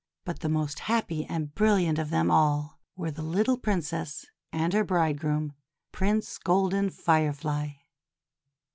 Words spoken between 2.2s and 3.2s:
all were